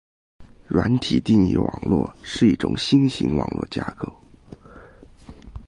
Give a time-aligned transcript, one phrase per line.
[0.67, 4.11] 软体定义网路是一种新型网络架构。